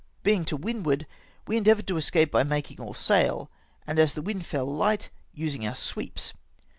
Being 0.23 0.45
to 0.45 0.57
windward, 0.57 1.05
we 1.45 1.57
endeavoured 1.57 1.85
to 1.85 1.97
escape 1.97 2.31
by 2.31 2.41
making 2.41 2.81
all 2.81 2.95
sail, 2.95 3.51
and, 3.85 3.99
as 3.99 4.15
the 4.15 4.23
wind 4.23 4.47
fell 4.47 4.65
hght, 4.65 4.79
by 4.79 5.09
using 5.31 5.67
our 5.67 5.75
sweeps. 5.75 6.33